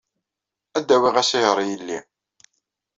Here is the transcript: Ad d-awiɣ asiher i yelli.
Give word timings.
Ad 0.77 0.83
d-awiɣ 0.87 1.15
asiher 1.21 1.57
i 1.61 1.65
yelli. 1.69 1.99